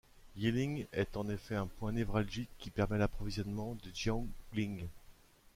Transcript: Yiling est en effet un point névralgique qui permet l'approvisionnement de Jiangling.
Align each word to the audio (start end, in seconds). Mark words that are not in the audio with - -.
Yiling 0.35 0.87
est 0.93 1.15
en 1.15 1.29
effet 1.29 1.53
un 1.53 1.67
point 1.67 1.91
névralgique 1.91 2.49
qui 2.57 2.71
permet 2.71 2.97
l'approvisionnement 2.97 3.75
de 3.83 3.91
Jiangling. 3.93 4.87